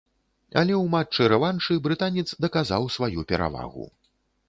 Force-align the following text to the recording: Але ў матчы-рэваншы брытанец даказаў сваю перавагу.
Але 0.61 0.73
ў 0.77 0.85
матчы-рэваншы 0.95 1.79
брытанец 1.85 2.27
даказаў 2.47 2.91
сваю 2.97 3.19
перавагу. 3.35 3.91